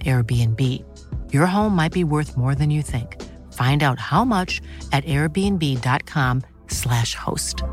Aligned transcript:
Airbnb. 0.00 0.82
Your 1.32 1.46
home 1.46 1.76
might 1.76 1.92
be 1.92 2.04
worth 2.04 2.36
more 2.36 2.54
than 2.54 2.70
you 2.70 2.82
think. 2.82 3.16
Find 3.52 3.82
out 3.82 3.98
how 3.98 4.24
much 4.24 4.60
at 4.92 5.04
airbnb.com/slash 5.04 7.14
host. 7.14 7.64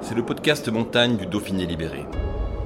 C'est 0.00 0.14
le 0.14 0.24
podcast 0.24 0.68
montagne 0.70 1.18
du 1.18 1.26
Dauphiné 1.26 1.66
libéré. 1.66 2.06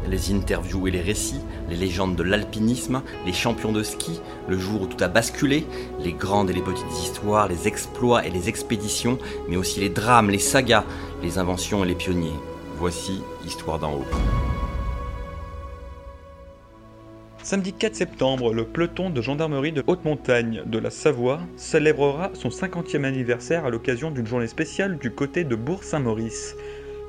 Les 0.08 0.32
interviews 0.32 0.86
et 0.86 0.92
les 0.92 1.00
récits, 1.00 1.40
les 1.68 1.74
légendes 1.76 2.14
de 2.14 2.22
l'alpinisme, 2.22 3.02
les 3.26 3.32
champions 3.32 3.72
de 3.72 3.82
ski, 3.82 4.20
le 4.48 4.56
jour 4.58 4.82
où 4.82 4.86
tout 4.86 5.02
a 5.02 5.08
basculé, 5.08 5.66
les 5.98 6.12
grandes 6.12 6.50
et 6.50 6.52
les 6.52 6.62
petites 6.62 6.92
histoires, 7.02 7.48
les 7.48 7.66
exploits 7.66 8.24
et 8.26 8.30
les 8.30 8.48
expéditions, 8.48 9.18
mais 9.48 9.56
aussi 9.56 9.80
les 9.80 9.88
drames, 9.88 10.30
les 10.30 10.38
sagas, 10.38 10.84
les 11.22 11.38
inventions 11.38 11.82
et 11.84 11.88
les 11.88 11.96
pionniers. 11.96 12.38
Voici 12.82 13.22
Histoire 13.46 13.78
d'en 13.78 13.92
haut. 13.92 14.04
Samedi 17.40 17.72
4 17.72 17.94
septembre, 17.94 18.52
le 18.52 18.64
peloton 18.64 19.08
de 19.08 19.22
gendarmerie 19.22 19.70
de 19.70 19.84
haute 19.86 20.04
montagne 20.04 20.64
de 20.66 20.78
la 20.80 20.90
Savoie 20.90 21.38
célébrera 21.56 22.32
son 22.34 22.48
50e 22.48 23.04
anniversaire 23.04 23.66
à 23.66 23.70
l'occasion 23.70 24.10
d'une 24.10 24.26
journée 24.26 24.48
spéciale 24.48 24.98
du 24.98 25.12
côté 25.12 25.44
de 25.44 25.54
Bourg-Saint-Maurice. 25.54 26.56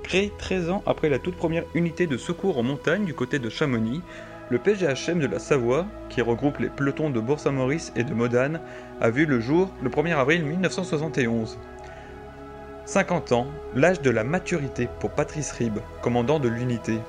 Créé 0.03 0.31
13 0.37 0.69
ans 0.69 0.83
après 0.85 1.09
la 1.09 1.17
toute 1.17 1.37
première 1.37 1.63
unité 1.73 2.05
de 2.05 2.17
secours 2.17 2.59
en 2.59 2.63
montagne 2.63 3.05
du 3.05 3.15
côté 3.15 3.39
de 3.39 3.49
Chamonix, 3.49 4.03
le 4.51 4.59
PGHM 4.59 5.17
de 5.17 5.25
la 5.25 5.39
Savoie, 5.39 5.87
qui 6.09 6.21
regroupe 6.21 6.59
les 6.59 6.69
pelotons 6.69 7.09
de 7.09 7.19
Bourg-Saint-Maurice 7.19 7.93
et 7.95 8.03
de 8.03 8.13
Modane, 8.13 8.61
a 9.01 9.09
vu 9.09 9.25
le 9.25 9.39
jour 9.39 9.71
le 9.81 9.89
1er 9.89 10.15
avril 10.15 10.45
1971. 10.45 11.57
50 12.85 13.31
ans, 13.31 13.47
l'âge 13.75 14.01
de 14.01 14.09
la 14.09 14.25
maturité 14.25 14.89
pour 14.99 15.11
Patrice 15.11 15.53
Ribes, 15.53 15.79
commandant 16.01 16.39
de 16.39 16.49
l'unité. 16.49 16.99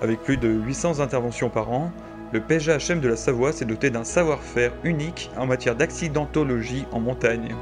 Avec 0.00 0.22
plus 0.22 0.36
de 0.36 0.48
800 0.48 1.00
interventions 1.00 1.50
par 1.50 1.72
an, 1.72 1.90
le 2.32 2.40
PGHM 2.40 3.00
de 3.00 3.08
la 3.08 3.16
Savoie 3.16 3.52
s'est 3.52 3.64
doté 3.64 3.90
d'un 3.90 4.04
savoir-faire 4.04 4.72
unique 4.84 5.30
en 5.36 5.46
matière 5.46 5.74
d'accidentologie 5.74 6.86
en 6.92 7.00
montagne. 7.00 7.54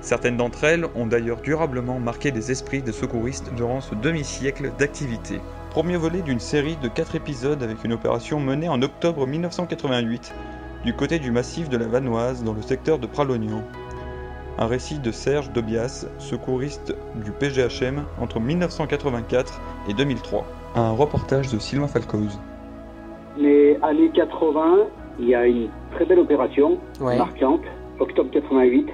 Certaines 0.00 0.36
d'entre 0.36 0.64
elles 0.64 0.86
ont 0.96 1.06
d'ailleurs 1.06 1.40
durablement 1.40 2.00
marqué 2.00 2.32
les 2.32 2.50
esprits 2.50 2.82
des 2.82 2.92
secouristes 2.92 3.54
durant 3.54 3.80
ce 3.80 3.94
demi-siècle 3.94 4.72
d'activité. 4.78 5.40
Premier 5.70 5.96
volet 5.96 6.22
d'une 6.22 6.40
série 6.40 6.76
de 6.76 6.88
4 6.88 7.14
épisodes 7.14 7.62
avec 7.62 7.84
une 7.84 7.92
opération 7.92 8.40
menée 8.40 8.68
en 8.68 8.82
octobre 8.82 9.28
1988 9.28 10.34
du 10.84 10.92
côté 10.92 11.20
du 11.20 11.30
massif 11.30 11.68
de 11.68 11.76
la 11.76 11.86
Vanoise 11.86 12.42
dans 12.42 12.52
le 12.52 12.62
secteur 12.62 12.98
de 12.98 13.06
Pralognan. 13.06 13.62
Un 14.60 14.66
récit 14.66 14.98
de 14.98 15.12
Serge 15.12 15.52
Dobias, 15.52 16.08
secouriste 16.18 16.92
du 17.24 17.30
PGHM 17.30 18.02
entre 18.20 18.40
1984 18.40 19.60
et 19.88 19.94
2003. 19.94 20.44
Un 20.74 20.90
reportage 20.90 21.52
de 21.52 21.60
Sylvain 21.60 21.86
Falcoz. 21.86 22.40
Les 23.38 23.78
années 23.82 24.10
80, 24.12 24.78
il 25.20 25.28
y 25.28 25.34
a 25.36 25.46
une 25.46 25.68
très 25.92 26.06
belle 26.06 26.18
opération 26.18 26.78
marquante, 27.00 27.60
octobre 28.00 28.30
88. 28.32 28.88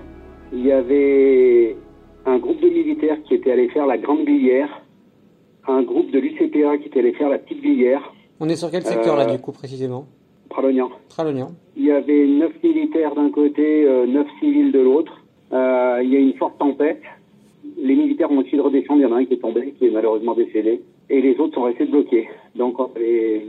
Il 0.52 0.66
y 0.66 0.70
avait 0.70 1.78
un 2.26 2.36
groupe 2.36 2.60
de 2.60 2.68
militaires 2.68 3.16
qui 3.26 3.32
était 3.32 3.52
allé 3.52 3.70
faire 3.70 3.86
la 3.86 3.96
Grande 3.96 4.26
Glière, 4.26 4.68
un 5.66 5.82
groupe 5.82 6.10
de 6.10 6.18
l'UCPA 6.18 6.76
qui 6.76 6.88
était 6.88 6.98
allé 6.98 7.14
faire 7.14 7.30
la 7.30 7.38
Petite 7.38 7.62
Glière. 7.62 8.02
On 8.38 8.50
est 8.50 8.56
sur 8.56 8.70
quel 8.70 8.82
secteur 8.82 9.16
là 9.16 9.24
du 9.24 9.40
coup 9.40 9.52
précisément? 9.52 10.04
Pralognan. 10.50 10.90
Pralognan. 11.08 11.52
Il 11.74 11.86
y 11.86 11.90
avait 11.90 12.26
neuf 12.26 12.52
militaires 12.62 13.14
d'un 13.14 13.30
côté, 13.30 13.86
euh, 13.86 14.06
neuf 14.06 14.26
civils 14.40 14.70
de 14.70 14.80
l'autre. 14.80 15.23
Euh, 15.52 16.00
il 16.02 16.10
y 16.12 16.16
a 16.16 16.20
une 16.20 16.34
forte 16.34 16.58
tempête. 16.58 17.02
Les 17.78 17.94
militaires 17.94 18.30
ont 18.30 18.40
essayé 18.40 18.58
de 18.58 18.62
redescendre. 18.62 19.00
Il 19.00 19.02
y 19.02 19.06
en 19.06 19.12
a 19.12 19.18
un 19.18 19.24
qui 19.24 19.34
est 19.34 19.38
tombé, 19.38 19.74
qui 19.78 19.86
est 19.86 19.90
malheureusement 19.90 20.34
décédé. 20.34 20.82
Et 21.10 21.20
les 21.20 21.36
autres 21.38 21.54
sont 21.54 21.62
restés 21.62 21.86
bloqués. 21.86 22.28
Donc, 22.54 22.78
on 22.78 22.90
avait 22.96 23.42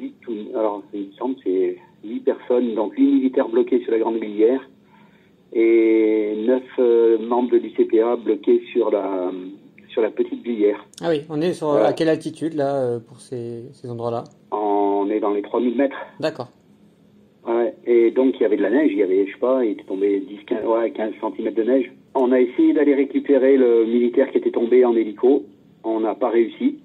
alors, 0.55 0.83
il 0.93 1.07
me 1.07 1.11
semble, 1.13 1.35
c'est 1.43 1.77
huit 2.03 2.19
personnes. 2.21 2.75
Donc, 2.75 2.93
huit 2.95 3.07
militaires 3.07 3.49
bloqués 3.49 3.81
sur 3.81 3.91
la 3.91 3.99
Grande 3.99 4.19
Glière 4.19 4.61
et 5.53 6.35
neuf 6.45 6.63
euh, 6.79 7.17
membres 7.17 7.51
de 7.51 7.57
l'UCPA 7.57 8.17
bloqués 8.17 8.61
sur 8.73 8.91
la, 8.91 9.31
sur 9.89 10.01
la 10.01 10.11
Petite 10.11 10.43
Glière. 10.43 10.85
Ah 11.01 11.09
oui, 11.09 11.21
on 11.29 11.39
est 11.41 11.53
sur 11.53 11.71
à 11.73 11.93
quelle 11.93 12.09
altitude 12.09 12.53
là 12.55 12.75
euh, 12.75 12.99
pour 12.99 13.21
ces, 13.21 13.63
ces 13.71 13.89
endroits-là? 13.89 14.25
On 14.51 15.09
est 15.09 15.19
dans 15.21 15.31
les 15.33 15.41
3000 15.41 15.77
mètres. 15.77 15.95
D'accord. 16.19 16.49
Et 17.87 18.11
donc 18.11 18.35
il 18.35 18.41
y 18.41 18.45
avait 18.45 18.57
de 18.57 18.63
la 18.63 18.71
neige, 18.71 18.91
il 18.91 18.97
y 18.97 19.03
avait, 19.03 19.27
je 19.27 19.33
sais 19.33 19.39
pas, 19.39 19.63
il 19.63 19.71
était 19.71 19.83
tombé 19.83 20.19
10, 20.19 20.39
15, 20.47 20.65
ouais, 20.65 20.91
15 20.91 21.13
cm 21.21 21.53
de 21.53 21.63
neige. 21.63 21.91
On 22.15 22.31
a 22.31 22.39
essayé 22.39 22.73
d'aller 22.73 22.95
récupérer 22.95 23.57
le 23.57 23.85
militaire 23.85 24.31
qui 24.31 24.39
était 24.39 24.51
tombé 24.51 24.83
en 24.85 24.95
hélico. 24.95 25.43
On 25.83 25.99
n'a 25.99 26.15
pas 26.15 26.29
réussi. 26.29 26.79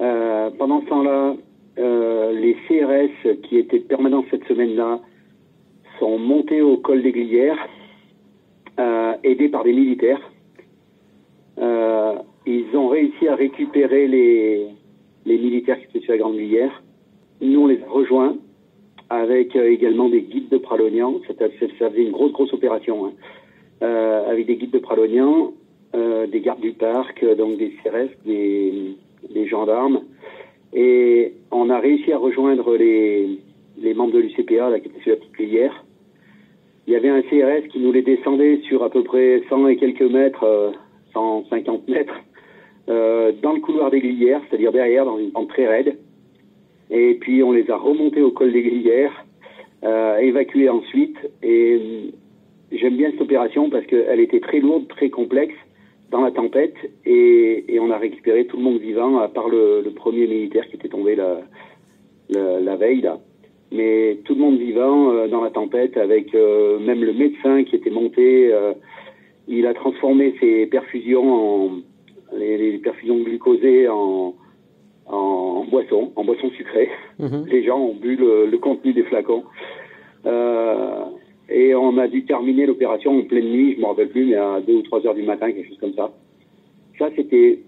Euh, 0.00 0.50
pendant 0.58 0.82
ce 0.82 0.86
temps-là, 0.86 1.36
euh, 1.78 2.32
les 2.32 2.54
CRS 2.68 3.40
qui 3.44 3.56
étaient 3.56 3.80
permanents 3.80 4.24
cette 4.30 4.44
semaine-là 4.44 5.00
sont 5.98 6.18
montés 6.18 6.60
au 6.60 6.76
col 6.76 7.02
des 7.02 7.12
Glières, 7.12 7.68
euh, 8.78 9.14
aidés 9.22 9.48
par 9.48 9.64
des 9.64 9.72
militaires. 9.72 10.20
Ils 12.46 12.76
ont 12.76 12.88
réussi 12.88 13.26
à 13.26 13.36
récupérer 13.36 14.06
les, 14.06 14.66
les 15.24 15.38
militaires 15.38 15.78
qui 15.78 15.84
étaient 15.86 16.04
sur 16.04 16.12
la 16.12 16.18
Grande 16.18 16.36
Glière. 16.36 16.82
Nous, 17.40 17.58
on 17.58 17.66
les 17.66 17.82
a 17.82 17.88
rejoints 17.88 18.36
avec 19.14 19.54
euh, 19.56 19.70
également 19.70 20.08
des 20.08 20.22
guides 20.22 20.48
de 20.48 20.58
Pralognan. 20.58 21.20
Ça, 21.26 21.48
faisait 21.48 22.02
une 22.02 22.10
grosse, 22.10 22.32
grosse 22.32 22.52
opération. 22.52 23.06
Hein. 23.06 23.12
Euh, 23.82 24.30
avec 24.30 24.46
des 24.46 24.56
guides 24.56 24.70
de 24.70 24.78
Pralognan, 24.78 25.52
euh, 25.94 26.26
des 26.26 26.40
gardes 26.40 26.60
du 26.60 26.72
parc, 26.72 27.24
donc 27.36 27.56
des 27.56 27.72
CRS, 27.82 28.10
des, 28.24 29.46
gendarmes. 29.46 30.02
Et 30.72 31.32
on 31.50 31.70
a 31.70 31.78
réussi 31.78 32.12
à 32.12 32.18
rejoindre 32.18 32.76
les, 32.76 33.38
membres 33.94 34.12
de 34.12 34.20
l'UCPA 34.20 34.80
qui 34.80 34.88
étaient 34.88 35.00
sur 35.02 35.10
la 35.10 35.16
petite 35.16 35.32
cuillère. 35.32 35.84
Il 36.86 36.92
y 36.92 36.96
avait 36.96 37.08
un 37.08 37.22
CRS 37.22 37.68
qui 37.68 37.78
nous 37.78 37.92
les 37.92 38.02
descendait 38.02 38.60
sur 38.68 38.82
à 38.82 38.90
peu 38.90 39.02
près 39.02 39.42
100 39.48 39.68
et 39.68 39.76
quelques 39.76 40.02
mètres, 40.02 40.44
euh, 40.44 40.70
150 41.12 41.88
mètres, 41.88 42.20
dans 42.86 43.52
le 43.52 43.60
couloir 43.60 43.90
des 43.90 44.00
Glières, 44.00 44.42
c'est-à-dire 44.48 44.70
derrière, 44.70 45.06
dans 45.06 45.18
une 45.18 45.30
pente 45.30 45.48
très 45.48 45.66
raide. 45.66 45.96
Et 46.90 47.14
puis 47.14 47.42
on 47.42 47.52
les 47.52 47.70
a 47.70 47.76
remontés 47.76 48.22
au 48.22 48.30
col 48.30 48.52
des 48.52 48.62
Glières, 48.62 49.24
euh, 49.84 50.18
évacués 50.18 50.68
ensuite. 50.68 51.16
Et 51.42 52.12
j'aime 52.72 52.96
bien 52.96 53.10
cette 53.10 53.20
opération 53.20 53.70
parce 53.70 53.86
qu'elle 53.86 54.20
était 54.20 54.40
très 54.40 54.60
lourde, 54.60 54.88
très 54.88 55.10
complexe 55.10 55.54
dans 56.10 56.20
la 56.20 56.30
tempête. 56.30 56.76
Et, 57.04 57.78
on 57.80 57.90
a 57.90 57.98
récupéré 57.98 58.46
tout 58.46 58.56
le 58.56 58.62
monde 58.62 58.78
vivant, 58.78 59.18
à 59.18 59.28
part 59.28 59.48
le, 59.48 59.82
premier 59.94 60.26
militaire 60.26 60.66
qui 60.68 60.76
était 60.76 60.88
tombé 60.88 61.16
la, 61.16 62.76
veille 62.76 63.06
mais 63.72 64.18
tout 64.24 64.34
le 64.34 64.40
monde 64.40 64.58
vivant 64.58 65.10
euh, 65.10 65.26
dans 65.26 65.42
la 65.42 65.50
tempête, 65.50 65.96
avec 65.96 66.34
euh, 66.34 66.78
même 66.78 67.02
le 67.02 67.12
médecin 67.12 67.64
qui 67.64 67.74
était 67.76 67.90
monté. 67.90 68.52
Euh, 68.52 68.72
il 69.48 69.66
a 69.66 69.74
transformé 69.74 70.34
ses 70.40 70.66
perfusions 70.66 71.34
en 71.34 71.70
les, 72.36 72.56
les 72.56 72.78
perfusions 72.78 73.18
glucosées 73.22 73.88
en, 73.88 74.34
en 75.06 75.64
boisson, 75.70 76.12
en 76.16 76.24
boisson 76.24 76.50
sucrée. 76.56 76.88
Mhm. 77.18 77.44
Les 77.46 77.64
gens 77.64 77.78
ont 77.78 77.94
bu 77.94 78.16
le, 78.16 78.46
le 78.46 78.58
contenu 78.58 78.92
des 78.92 79.02
flacons. 79.04 79.44
et 81.48 81.74
on 81.74 81.98
a 81.98 82.08
dû 82.08 82.24
terminer 82.24 82.66
l'opération 82.66 83.18
en 83.18 83.22
pleine 83.22 83.44
nuit, 83.50 83.74
je 83.76 83.80
me 83.80 83.86
rappelle 83.86 84.08
plus, 84.08 84.24
mais 84.26 84.36
à 84.36 84.60
2 84.66 84.72
ou 84.74 84.82
3 84.82 85.06
heures 85.06 85.14
du 85.14 85.22
matin, 85.22 85.52
quelque 85.52 85.68
chose 85.68 85.78
comme 85.78 85.94
ça. 85.94 86.10
Ça, 86.98 87.08
c'était 87.16 87.60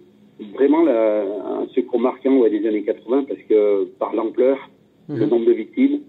vraiment 0.54 0.82
la, 0.82 1.22
un 1.22 1.66
secours 1.74 2.00
marquant 2.00 2.36
ouais, 2.38 2.50
des 2.50 2.66
années 2.66 2.82
80 2.84 3.24
parce 3.28 3.40
que 3.48 3.84
par 3.98 4.14
l'ampleur, 4.14 4.56
Mhm. 5.08 5.18
le 5.20 5.26
nombre 5.26 5.46
de 5.46 5.52
victimes 5.52 6.00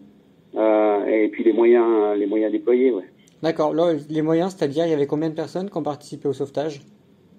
euh, 0.56 1.06
et 1.06 1.28
puis 1.28 1.44
les 1.44 1.54
moyens, 1.54 2.18
les 2.18 2.26
moyens 2.26 2.52
déployés. 2.52 2.92
Ouais. 2.92 3.04
D'accord. 3.44 3.76
Les 4.10 4.24
moyens, 4.24 4.56
c'est-à-dire, 4.56 4.86
il 4.88 4.90
y 4.90 4.94
avait 4.94 5.06
combien 5.06 5.30
de 5.30 5.36
personnes 5.36 5.70
qui 5.70 5.78
ont 5.78 5.84
participé 5.84 6.28
au 6.28 6.34
sauvetage? 6.34 6.82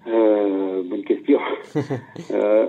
Euh, 0.07 0.38
question. 1.09 1.39
euh, 2.31 2.67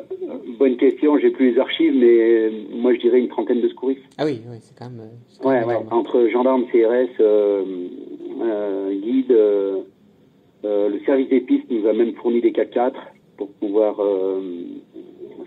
bonne 0.58 0.76
question. 0.76 1.18
J'ai 1.18 1.30
plus 1.30 1.52
les 1.52 1.58
archives, 1.58 1.94
mais 1.94 2.50
moi 2.72 2.94
je 2.94 3.00
dirais 3.00 3.18
une 3.20 3.28
trentaine 3.28 3.60
de 3.60 3.68
secouristes. 3.68 4.02
Ah 4.18 4.24
oui, 4.24 4.40
oui 4.50 4.56
c'est 4.60 4.76
quand 4.78 4.90
même. 4.90 5.00
euh, 5.00 5.42
quand 5.42 5.50
même 5.50 5.68
ouais. 5.68 5.76
Entre 5.90 6.26
gendarmes, 6.28 6.64
CRS, 6.72 7.08
euh, 7.20 7.64
euh, 8.42 8.94
guides, 9.00 9.30
euh, 9.32 9.76
euh, 10.64 10.88
le 10.88 10.98
service 11.00 11.28
des 11.28 11.40
pistes 11.40 11.70
nous 11.70 11.86
a 11.86 11.92
même 11.92 12.14
fourni 12.14 12.40
des 12.40 12.52
4x4 12.52 12.92
pour 13.36 13.48
pouvoir 13.52 14.00
euh, 14.00 14.40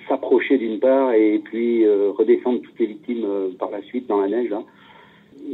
s'approcher 0.07 0.57
d'une 0.57 0.79
part 0.79 1.13
et 1.13 1.39
puis 1.43 1.87
redescendre 1.87 2.61
toutes 2.61 2.79
les 2.79 2.87
victimes 2.87 3.25
par 3.59 3.69
la 3.71 3.81
suite 3.83 4.07
dans 4.07 4.21
la 4.21 4.27
neige. 4.27 4.51
Hein. 4.51 4.63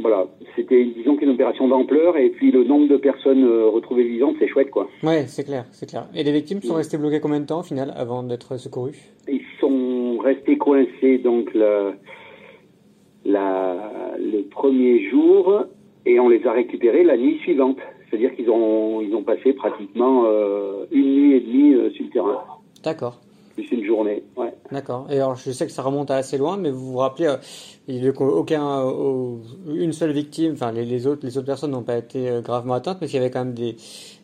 Voilà, 0.02 0.28
c'était 0.56 0.84
disons 0.84 1.16
qu'une 1.16 1.30
opération 1.30 1.68
d'ampleur 1.68 2.16
et 2.16 2.30
puis 2.30 2.50
le 2.52 2.64
nombre 2.64 2.88
de 2.88 2.96
personnes 2.96 3.44
retrouvées 3.44 4.04
vivantes, 4.04 4.36
c'est 4.38 4.48
chouette 4.48 4.70
quoi. 4.70 4.88
Ouais, 5.02 5.26
c'est 5.26 5.44
clair, 5.44 5.66
c'est 5.72 5.88
clair. 5.88 6.06
Et 6.14 6.22
les 6.22 6.32
victimes 6.32 6.62
sont 6.62 6.74
restées 6.74 6.96
bloquées 6.96 7.20
combien 7.20 7.40
de 7.40 7.46
temps 7.46 7.60
au 7.60 7.62
final 7.64 7.92
avant 7.96 8.22
d'être 8.22 8.56
secourues? 8.56 8.98
Ils 9.28 9.42
sont 9.60 10.18
restés 10.18 10.56
coincés 10.56 11.18
donc 11.18 11.52
la, 11.54 11.92
la, 13.24 14.16
le 14.18 14.42
premier 14.48 15.10
jour 15.10 15.64
et 16.06 16.18
on 16.18 16.28
les 16.28 16.46
a 16.46 16.52
récupérés 16.52 17.04
la 17.04 17.16
nuit 17.16 17.38
suivante. 17.40 17.78
C'est-à-dire 18.08 18.34
qu'ils 18.34 18.50
ont, 18.50 19.00
ils 19.00 19.14
ont 19.14 19.22
passé 19.22 19.52
pratiquement 19.52 20.24
euh, 20.26 20.84
une 20.90 21.14
nuit 21.14 21.36
et 21.36 21.40
demie 21.40 21.74
euh, 21.74 21.90
sur 21.90 22.04
le 22.04 22.10
terrain. 22.10 22.38
D'accord. 22.82 23.20
Plus 23.60 23.76
une 23.78 23.84
journée, 23.84 24.22
ouais. 24.36 24.52
D'accord. 24.70 25.06
Et 25.10 25.16
alors, 25.16 25.36
je 25.36 25.50
sais 25.50 25.66
que 25.66 25.72
ça 25.72 25.82
remonte 25.82 26.10
à 26.10 26.16
assez 26.16 26.38
loin, 26.38 26.56
mais 26.56 26.70
vous 26.70 26.92
vous 26.92 26.98
rappelez, 26.98 27.26
euh, 27.26 27.36
il 27.88 28.00
n'y 28.00 28.08
a 28.08 28.12
aucun, 28.20 28.84
une 29.74 29.92
seule 29.92 30.12
victime, 30.12 30.52
enfin 30.52 30.72
les, 30.72 30.84
les, 30.84 31.06
autres, 31.06 31.20
les 31.24 31.36
autres 31.36 31.46
personnes 31.46 31.72
n'ont 31.72 31.82
pas 31.82 31.98
été 31.98 32.40
gravement 32.42 32.74
atteintes, 32.74 32.98
mais 33.00 33.08
il 33.08 33.14
y 33.14 33.18
avait 33.18 33.30
quand 33.30 33.44
même 33.44 33.54
des, 33.54 33.76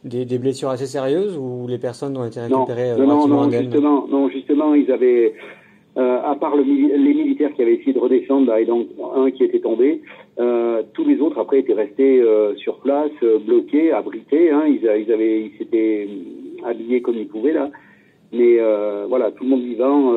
des, 0.04 0.24
des, 0.24 0.38
blessures 0.38 0.68
assez 0.68 0.86
sérieuses 0.86 1.36
où 1.36 1.66
les 1.68 1.78
personnes 1.78 2.16
ont 2.16 2.24
été 2.24 2.40
récupérées 2.40 2.94
non, 2.96 3.26
non, 3.26 3.28
non, 3.28 3.50
justement, 3.50 4.06
non, 4.08 4.28
justement, 4.28 4.74
ils 4.74 4.90
avaient, 4.92 5.34
euh, 5.96 6.20
à 6.22 6.36
part 6.36 6.56
le, 6.56 6.62
les 6.62 7.14
militaires 7.14 7.52
qui 7.54 7.62
avaient 7.62 7.74
essayé 7.74 7.92
de 7.92 7.98
redescendre, 7.98 8.54
et 8.56 8.66
donc 8.66 8.88
un 9.16 9.30
qui 9.30 9.42
était 9.42 9.60
tombé, 9.60 10.02
euh, 10.38 10.82
tous 10.92 11.04
les 11.04 11.20
autres 11.20 11.38
après 11.38 11.60
étaient 11.60 11.72
restés 11.72 12.20
euh, 12.20 12.54
sur 12.56 12.78
place, 12.80 13.10
euh, 13.22 13.38
bloqués, 13.38 13.92
abrités. 13.92 14.50
Hein, 14.50 14.64
ils, 14.66 14.82
ils, 14.84 15.12
avaient, 15.12 15.40
ils 15.40 15.52
s'étaient 15.56 16.08
habillés 16.64 17.00
comme 17.00 17.16
ils 17.16 17.28
pouvaient 17.28 17.54
là, 17.54 17.70
mais 18.36 18.58
voilà, 19.08 19.30
tout 19.32 19.44
le 19.44 19.50
monde 19.50 19.62
vivant, 19.62 20.14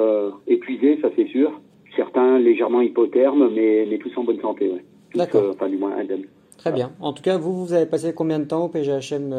épuisé, 0.47 0.99
ça 1.01 1.09
c'est 1.15 1.27
sûr. 1.27 1.51
Certains 1.95 2.39
légèrement 2.39 2.81
hypothermes, 2.81 3.49
mais, 3.53 3.87
mais 3.89 3.97
tous 3.97 4.11
en 4.17 4.23
bonne 4.23 4.39
santé. 4.39 4.69
Ouais. 4.69 4.83
D'accord. 5.15 5.43
enfin 5.49 5.67
du 5.67 5.77
moins 5.77 5.95
indemnes. 5.97 6.25
Très 6.57 6.71
bien. 6.71 6.91
En 6.99 7.13
tout 7.13 7.23
cas, 7.23 7.37
vous, 7.37 7.65
vous 7.65 7.73
avez 7.73 7.85
passé 7.85 8.13
combien 8.13 8.39
de 8.39 8.45
temps 8.45 8.65
au 8.65 8.69
PGHM, 8.69 9.33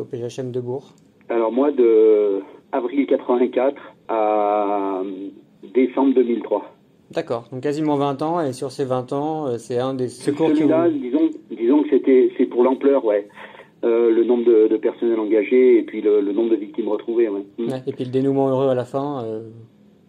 au 0.00 0.04
PGHM 0.04 0.50
de 0.50 0.60
Bourg? 0.60 0.92
Alors 1.28 1.52
moi, 1.52 1.70
de 1.70 2.42
avril 2.72 3.06
84 3.06 3.76
à 4.08 5.02
décembre 5.74 6.14
2003. 6.14 6.74
D'accord, 7.10 7.48
donc 7.52 7.62
quasiment 7.62 7.96
20 7.96 8.22
ans, 8.22 8.40
et 8.40 8.52
sur 8.52 8.72
ces 8.72 8.84
20 8.84 9.12
ans, 9.12 9.46
euh, 9.46 9.58
c'est 9.58 9.78
un 9.78 9.94
des 9.94 10.08
secours 10.08 10.52
qui 10.52 10.62
vous... 10.62 10.72
disons, 10.90 11.30
disons 11.50 11.82
que 11.82 11.90
c'était, 11.90 12.32
c'est 12.36 12.46
pour 12.46 12.64
l'ampleur, 12.64 13.04
ouais. 13.04 13.28
Euh, 13.84 14.10
le 14.10 14.24
nombre 14.24 14.44
de, 14.44 14.68
de, 14.68 14.76
personnels 14.78 15.20
engagés 15.20 15.78
et 15.78 15.82
puis 15.82 16.00
le, 16.00 16.22
le 16.22 16.32
nombre 16.32 16.50
de 16.50 16.56
victimes 16.56 16.88
retrouvées. 16.88 17.28
Ouais. 17.28 17.44
Mm. 17.58 17.68
Ouais, 17.68 17.82
et 17.86 17.92
puis 17.92 18.04
le 18.04 18.10
dénouement 18.10 18.48
heureux 18.48 18.68
à 18.70 18.74
la 18.74 18.86
fin, 18.86 19.22
euh, 19.24 19.42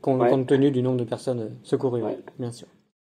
compte, 0.01 0.21
ouais. 0.21 0.29
compte, 0.29 0.47
tenu 0.47 0.71
du 0.71 0.81
nombre 0.81 0.97
de 0.97 1.03
personnes 1.03 1.57
secourues, 1.61 2.03
bien 2.39 2.51
sûr. 2.51 2.67